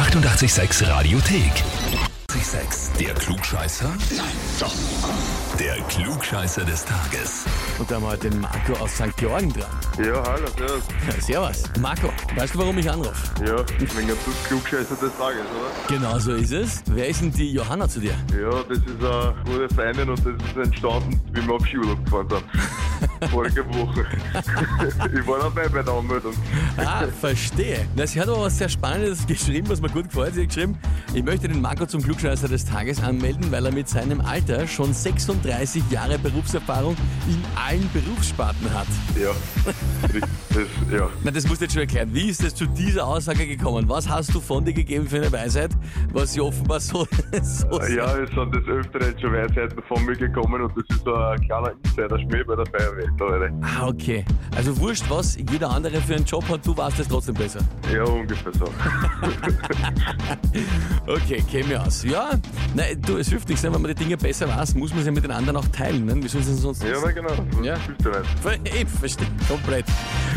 886 0.00 0.88
Radiothek. 0.88 1.52
886, 2.30 2.98
der 2.98 3.14
Klugscheißer? 3.16 3.90
Nein, 4.16 4.26
doch. 4.58 4.72
Der 5.58 5.76
Klugscheißer 5.88 6.64
des 6.64 6.86
Tages. 6.86 7.44
Und 7.78 7.90
da 7.90 7.96
haben 7.96 8.04
wir 8.04 8.08
heute 8.12 8.30
den 8.30 8.40
Marco 8.40 8.72
aus 8.82 8.94
St. 8.94 9.14
Georgen 9.18 9.52
dran. 9.52 9.68
Ja, 9.98 10.22
hallo, 10.26 10.46
servus. 10.56 10.84
Ja, 11.06 11.20
Servus. 11.20 11.62
Marco, 11.80 12.10
weißt 12.34 12.54
du, 12.54 12.58
warum 12.60 12.78
ich 12.78 12.90
anrufe? 12.90 13.44
Ja, 13.44 13.56
wegen 13.78 14.06
der 14.06 14.16
Klugscheißer 14.48 14.96
des 14.96 15.14
Tages, 15.18 15.42
oder? 15.42 15.94
Genau 15.94 16.18
so 16.18 16.32
ist 16.32 16.52
es. 16.52 16.82
Wer 16.86 17.08
ist 17.08 17.20
denn 17.20 17.32
die 17.32 17.52
Johanna 17.52 17.86
zu 17.86 18.00
dir? 18.00 18.14
Ja, 18.32 18.62
das 18.70 18.78
ist 18.78 19.04
eine 19.04 19.34
gute 19.44 19.74
Freundin 19.74 20.08
und 20.08 20.18
das 20.18 20.48
ist 20.48 20.56
entstanden, 20.56 21.20
wie 21.34 21.46
wir 21.46 21.54
auf 21.54 21.66
Skiurlaub 21.66 22.02
gefahren 22.06 22.28
sind. 22.30 22.44
Vorige 23.30 23.66
Woche. 23.74 24.06
ich 25.14 25.26
war 25.26 25.38
dabei 25.40 25.68
bei 25.68 25.82
der 25.82 25.92
Anmeldung. 25.92 26.34
Ah, 26.76 27.04
verstehe. 27.20 27.86
Na, 27.96 28.06
sie 28.06 28.20
hat 28.20 28.28
aber 28.28 28.42
was 28.42 28.58
sehr 28.58 28.68
Spannendes 28.68 29.26
geschrieben, 29.26 29.68
was 29.68 29.80
mir 29.80 29.90
gut 29.90 30.08
gefällt. 30.08 30.34
Sie 30.34 30.42
hat 30.42 30.48
geschrieben, 30.48 30.78
ich 31.14 31.22
möchte 31.22 31.48
den 31.48 31.60
Marco 31.60 31.86
zum 31.86 32.02
Klugscheißer 32.02 32.48
des 32.48 32.64
Tages 32.64 33.02
anmelden, 33.02 33.50
weil 33.50 33.66
er 33.66 33.72
mit 33.72 33.88
seinem 33.88 34.20
Alter 34.20 34.66
schon 34.66 34.92
36 34.92 35.82
Jahre 35.90 36.18
Berufserfahrung 36.18 36.96
in 37.28 37.42
allen 37.56 37.88
Berufssparten 37.92 38.72
hat. 38.72 38.86
Ja, 39.20 39.30
das, 40.52 40.92
ja. 40.92 41.08
Na, 41.24 41.30
das 41.30 41.46
musst 41.46 41.60
du 41.60 41.64
jetzt 41.64 41.72
schon 41.72 41.82
erklären. 41.82 42.08
Wie 42.12 42.28
ist 42.28 42.42
es 42.42 42.54
zu 42.54 42.66
dieser 42.66 43.06
Aussage 43.06 43.46
gekommen? 43.46 43.88
Was 43.88 44.08
hast 44.08 44.34
du 44.34 44.40
von 44.40 44.64
dir 44.64 44.72
gegeben 44.72 45.06
für 45.06 45.16
eine 45.16 45.32
Weisheit, 45.32 45.70
was 46.12 46.32
sie 46.32 46.40
offenbar 46.40 46.80
so, 46.80 47.06
so 47.42 47.80
Ja, 47.82 48.16
es 48.16 48.30
sind 48.30 48.54
des 48.54 48.66
Öfteren 48.66 49.18
schon 49.20 49.32
Weisheiten 49.32 49.82
von 49.88 50.04
mir 50.04 50.16
gekommen 50.16 50.62
und 50.62 50.72
das 50.76 50.96
ist 50.96 51.04
so 51.04 51.14
ein 51.14 51.40
kleiner 51.40 51.72
Insider-Schmäh 51.84 52.44
bei 52.44 52.56
der 52.56 52.66
Feuerwehr. 52.66 52.89
Da, 53.18 53.24
Alter. 53.26 53.52
Ah, 53.62 53.86
okay. 53.88 54.24
Also 54.56 54.76
wurscht, 54.78 55.04
was 55.08 55.36
jeder 55.36 55.70
andere 55.70 56.00
für 56.00 56.14
einen 56.16 56.24
Job 56.24 56.48
hat, 56.48 56.66
du 56.66 56.76
warst 56.76 56.98
es 56.98 57.08
trotzdem 57.08 57.34
besser. 57.34 57.60
Ja, 57.92 58.04
ungefähr 58.04 58.52
so. 58.52 58.64
Okay, 61.06 61.42
käme 61.50 61.80
aus. 61.80 62.04
Ja, 62.04 62.30
nein, 62.74 63.00
du, 63.02 63.16
es 63.16 63.28
hilft 63.28 63.48
nichts, 63.48 63.62
ne? 63.64 63.72
wenn 63.72 63.82
man 63.82 63.90
die 63.90 64.04
Dinge 64.04 64.16
besser 64.16 64.48
weiß, 64.48 64.74
muss 64.74 64.94
man 64.94 65.02
sie 65.02 65.10
mit 65.10 65.24
den 65.24 65.30
anderen 65.30 65.56
auch 65.56 65.66
teilen. 65.68 66.04
Ne? 66.04 66.14
Wie 66.16 66.28
soll 66.28 66.40
es 66.40 66.46
denn 66.46 66.56
sonst 66.56 66.82
Ja, 66.84 66.96
na 67.02 67.10
genau. 67.10 67.32
Ja. 67.62 67.76
Hilft 67.78 68.04
ja 68.04 68.20
nicht. 68.20 68.70
Ich 68.80 68.88
verstehe, 68.88 69.26
komplett. 69.48 69.86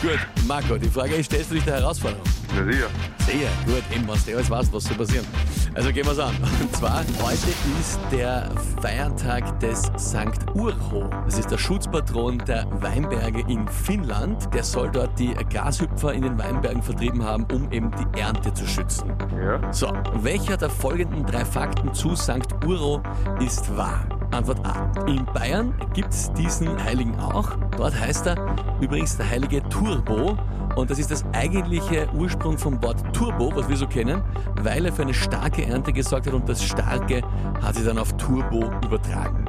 Gut, 0.00 0.18
Marco, 0.46 0.76
die 0.76 0.88
Frage 0.88 1.14
ist, 1.14 1.26
stellst 1.26 1.50
du 1.50 1.54
dich 1.56 1.64
der 1.64 1.74
Herausforderung? 1.74 2.24
Na 2.56 2.64
sicher. 2.72 2.88
Sehr 3.18 3.48
gut, 3.66 3.82
eben, 3.94 4.06
was 4.06 4.24
du 4.24 4.34
alles 4.34 4.50
weißt, 4.50 4.72
was 4.72 4.84
soll 4.84 4.96
passieren. 4.96 5.26
Also 5.74 5.90
gehen 5.92 6.06
wir's 6.06 6.18
an. 6.18 6.34
Und 6.60 6.76
zwar, 6.76 6.98
heute 7.20 7.48
ist 7.80 7.98
der 8.12 8.48
Feiertag 8.80 9.58
des 9.58 9.82
St. 9.98 10.38
Urho. 10.54 11.08
Das 11.24 11.38
ist 11.38 11.50
der 11.50 11.58
Schutzpatron 11.58 12.38
der 12.46 12.66
Weinberge 12.80 13.42
in 13.48 13.66
Finnland. 13.66 14.52
Der 14.54 14.62
soll 14.62 14.90
dort 14.90 15.18
die 15.18 15.34
Grashüpfer 15.50 16.12
in 16.12 16.22
den 16.22 16.38
Weinbergen 16.38 16.82
vertrieben 16.82 17.24
haben, 17.24 17.44
um 17.52 17.72
eben 17.72 17.90
die 17.90 18.20
Ernte 18.20 18.52
zu 18.54 18.66
schützen. 18.66 19.12
Ja. 19.36 19.72
So, 19.72 19.92
welcher 20.22 20.56
der 20.56 20.70
folgenden 20.70 21.26
drei 21.26 21.44
Fakten 21.44 21.92
zu 21.92 22.14
St. 22.14 22.54
Urho 22.64 23.02
ist 23.40 23.76
wahr? 23.76 24.06
Antwort 24.30 24.64
A. 24.64 24.92
In 25.06 25.24
Bayern 25.26 25.74
gibt 25.92 26.12
es 26.12 26.32
diesen 26.34 26.82
Heiligen 26.82 27.18
auch. 27.18 27.50
Dort 27.76 27.98
heißt 27.98 28.26
er 28.26 28.36
übrigens 28.80 29.16
der 29.16 29.28
heilige 29.28 29.62
Turbo. 29.68 30.36
Und 30.76 30.90
das 30.90 30.98
ist 30.98 31.10
das 31.10 31.24
eigentliche 31.32 32.08
Ursprung 32.14 32.58
vom 32.58 32.82
Wort 32.82 33.02
Turbo, 33.12 33.52
was 33.54 33.68
wir 33.68 33.76
so 33.76 33.86
kennen, 33.86 34.22
weil 34.60 34.86
er 34.86 34.92
für 34.92 35.02
eine 35.02 35.14
starke 35.14 35.64
Ernte 35.64 35.92
gesorgt 35.92 36.26
hat 36.26 36.34
und 36.34 36.48
das 36.48 36.62
Starke 36.62 37.22
hat 37.62 37.76
sich 37.76 37.84
dann 37.84 37.98
auf 37.98 38.16
Turbo 38.16 38.64
übertragen. 38.84 39.44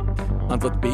Antwort 0.50 0.80
B. 0.80 0.90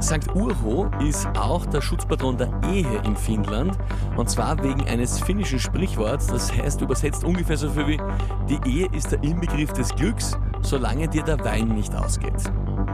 St. 0.00 0.34
Urho 0.34 0.90
ist 1.00 1.28
auch 1.38 1.64
der 1.66 1.80
Schutzpatron 1.80 2.36
der 2.36 2.50
Ehe 2.70 3.00
in 3.04 3.16
Finnland. 3.16 3.78
Und 4.16 4.28
zwar 4.28 4.62
wegen 4.62 4.82
eines 4.88 5.20
finnischen 5.20 5.58
Sprichworts, 5.58 6.26
das 6.26 6.52
heißt 6.52 6.80
übersetzt 6.80 7.24
ungefähr 7.24 7.56
so 7.56 7.70
viel 7.70 7.86
wie 7.86 8.00
Die 8.48 8.68
Ehe 8.68 8.88
ist 8.92 9.12
der 9.12 9.22
Inbegriff 9.22 9.72
des 9.72 9.94
Glücks, 9.94 10.36
solange 10.62 11.08
dir 11.08 11.22
der 11.22 11.42
Wein 11.44 11.68
nicht 11.68 11.94
ausgeht. 11.94 12.34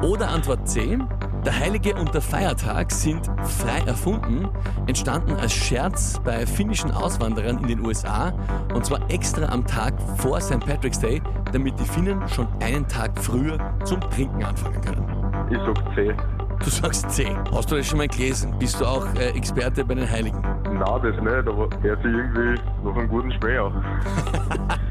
Oder 0.03 0.29
Antwort 0.29 0.69
C. 0.69 0.99
Der 1.45 1.59
Heilige 1.59 1.95
und 1.97 2.15
der 2.15 2.21
Feiertag 2.21 2.93
sind 2.93 3.27
frei 3.43 3.81
erfunden, 3.87 4.49
entstanden 4.87 5.35
als 5.35 5.53
Scherz 5.53 6.21
bei 6.25 6.47
finnischen 6.47 6.93
Auswanderern 6.93 7.59
in 7.59 7.67
den 7.67 7.81
USA 7.85 8.33
und 8.73 8.87
zwar 8.87 9.01
extra 9.11 9.47
am 9.47 9.67
Tag 9.67 9.95
vor 10.19 10.41
St. 10.41 10.61
Patrick's 10.61 11.01
Day, 11.01 11.21
damit 11.53 11.81
die 11.81 11.85
Finnen 11.85 12.29
schon 12.29 12.47
einen 12.61 12.87
Tag 12.87 13.19
früher 13.19 13.59
zum 13.85 14.01
Trinken 14.03 14.45
anfangen 14.45 14.81
können. 14.83 15.05
Ich 15.51 15.59
sag 15.59 15.95
C. 15.97 16.15
Du 16.63 16.71
sagst 16.71 17.11
C. 17.11 17.27
Hast 17.53 17.73
du 17.73 17.77
das 17.77 17.87
schon 17.89 17.99
mal 17.99 18.07
gelesen? 18.07 18.55
Bist 18.61 18.81
du 18.81 18.85
auch 18.85 19.05
äh, 19.17 19.31
Experte 19.31 19.85
bei 19.85 19.97
den 19.97 20.09
Heiligen? 20.09 20.41
Nein, 20.41 20.79
das 20.79 21.03
nicht, 21.03 21.49
aber 21.49 21.69
hört 21.83 22.03
sich 22.03 22.13
irgendwie 22.13 22.61
noch 22.83 22.97
einen 22.97 23.09
guten 23.09 23.33
Schmäh 23.33 23.59
an. 23.59 23.85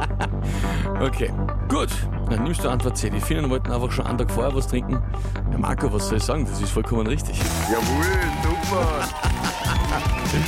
Okay, 1.00 1.32
gut. 1.68 1.90
Dann 2.30 2.44
nimmst 2.44 2.64
du 2.64 2.70
Antwort 2.70 2.96
C. 2.96 3.10
Die 3.10 3.20
Finnen 3.20 3.50
wollten 3.50 3.72
einfach 3.72 3.92
schon 3.92 4.06
einen 4.06 4.20
Tag 4.20 4.30
vorher 4.30 4.54
was 4.56 4.68
trinken. 4.68 5.02
Ja, 5.52 5.58
Marco, 5.58 5.92
was 5.92 6.08
soll 6.10 6.18
ich 6.18 6.24
sagen? 6.24 6.46
Das 6.46 6.62
ist 6.62 6.70
vollkommen 6.70 7.08
richtig. 7.08 7.40
Jawohl, 7.72 8.06
super. 8.44 9.08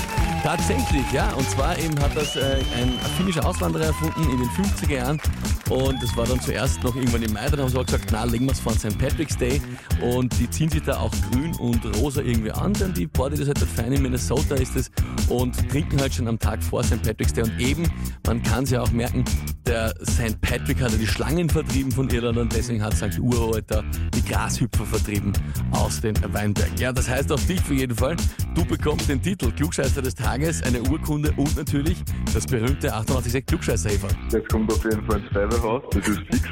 Tatsächlich, 0.56 1.12
ja. 1.12 1.34
Und 1.34 1.50
zwar 1.50 1.80
eben 1.80 2.00
hat 2.00 2.16
das 2.16 2.36
äh, 2.36 2.59
ein 2.78 2.94
finnischer 3.18 3.44
Auswanderer 3.44 3.86
erfunden 3.86 4.22
in 4.30 4.38
den 4.38 4.50
50er 4.50 4.94
Jahren. 4.94 5.19
Und 5.68 5.96
das 6.03 6.16
war 6.16 6.28
dann 6.28 6.40
zuerst 6.41 6.84
noch 6.84 6.96
irgendwann 6.96 7.24
im 7.24 7.34
Mai. 7.34 7.47
Dann 7.50 7.62
haben 7.62 7.69
sie 7.69 7.80
auch 7.80 7.86
gesagt, 7.86 8.09
na, 8.12 8.24
legen 8.25 8.46
wir 8.46 8.52
es 8.52 8.59
vor 8.59 8.74
St. 8.74 8.96
Patrick's 9.00 9.36
Day. 9.36 9.59
Und 10.00 10.38
die 10.38 10.47
ziehen 10.47 10.69
sich 10.69 10.84
da 10.84 10.97
auch 10.97 11.12
grün 11.31 11.56
und 11.56 11.84
rosa 11.97 12.22
irgendwie 12.22 12.52
an. 12.52 12.74
Denn 12.74 12.94
die 12.94 13.08
Party, 13.08 13.31
das 13.31 13.47
ist 13.47 13.59
halt 13.59 13.68
fein 13.68 13.94
in 13.94 14.03
Minnesota 14.03 14.53
ist 14.53 14.75
es. 14.75 14.92
Und 15.28 15.58
trinken 15.72 16.00
halt 16.00 16.13
schon 16.13 16.28
am 16.28 16.38
Tag 16.38 16.62
vor 16.62 16.84
St. 16.84 17.02
Patrick's 17.02 17.34
Day. 17.34 17.46
Und 17.46 17.59
eben, 17.59 17.92
man 18.28 18.44
kann 18.44 18.66
es 18.66 18.69
ja 18.69 18.84
auch 18.84 18.92
merken, 18.92 19.25
der 19.66 19.94
St. 20.09 20.40
Patrick 20.42 20.81
hat 20.81 20.92
ja 20.92 20.97
die 20.97 21.08
Schlangen 21.08 21.50
vertrieben 21.50 21.92
von 21.92 22.09
Irland 22.09 22.38
und 22.38 22.53
deswegen 22.53 22.84
hat 22.84 22.96
St. 22.96 23.18
Uralter 23.19 23.84
die 24.13 24.24
Grashüpfer 24.24 24.86
vertrieben 24.86 25.31
aus 25.72 26.02
den 26.02 26.16
Weinbergen. 26.34 26.78
Ja, 26.78 26.92
das 26.92 27.09
heißt 27.09 27.31
auf 27.31 27.46
dich 27.47 27.62
für 27.62 27.74
jeden 27.74 27.96
Fall, 27.96 28.16
du 28.56 28.66
bekommst 28.66 29.09
den 29.09 29.22
Titel 29.22 29.52
Klugscheißer 29.52 30.02
des 30.02 30.16
Tages, 30.16 30.43
eine 30.44 30.81
Urkunde 30.84 31.31
und 31.38 31.56
natürlich 31.56 32.04
das 32.34 32.46
berühmte 32.46 32.94
886 32.94 33.46
klugscheißer 33.46 33.90
-Häferl. 33.90 34.14
Das 34.30 34.42
kommt 34.52 34.72
auf 34.72 34.84
jeden 34.84 35.06
Fall 35.06 35.20
ins 35.22 35.31
Feuerwehrhaus, 35.31 35.84
das 35.92 36.08
ist 36.08 36.20
fix. 36.30 36.50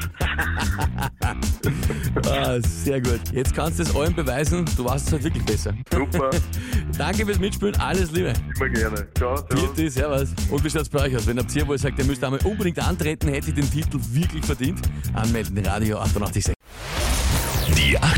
ah, 2.30 2.60
Sehr 2.62 3.02
gut. 3.02 3.20
Jetzt 3.34 3.54
kannst 3.54 3.80
du 3.80 3.84
es 3.84 3.94
allen 3.96 4.16
beweisen, 4.16 4.66
du 4.78 4.86
warst 4.86 5.08
es 5.08 5.14
halt 5.14 5.24
wirklich 5.26 5.44
besser. 5.46 5.74
Super, 5.92 6.30
Danke 6.98 7.26
fürs 7.26 7.40
Mitspielen, 7.40 7.76
alles 7.80 8.12
Liebe. 8.12 8.34
immer 8.56 8.70
gerne. 8.70 9.08
Ciao, 9.18 9.36
servus. 9.36 9.60
Vierte, 9.60 9.90
servus. 9.90 10.30
Und 10.50 10.64
wie 10.64 10.70
schaut's 10.70 10.90
bei 10.90 11.04
euch 11.04 11.16
aus? 11.16 11.28
Wenn 11.28 11.38
habt 11.40 11.54
ihr, 11.56 11.68
wo 11.68 11.74
ihr 11.74 11.80
sagt, 11.80 12.00
ihr 12.00 12.06
müsst 12.06 12.24
einmal 12.24 12.40
unbedingt 12.46 12.80
antreten, 12.80 13.28
hätte 13.30 13.50
ich 13.50 13.56
den 13.56 13.70
Titel 13.70 14.00
wirklich 14.12 14.46
verdient, 14.46 14.82
anmelden, 15.14 15.58
Radio 15.66 15.98
886. 16.00 16.61